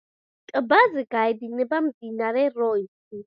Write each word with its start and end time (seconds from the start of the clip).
ტბაზე 0.51 1.03
გაედინება 1.15 1.83
მდინარე 1.89 2.47
როისი. 2.57 3.19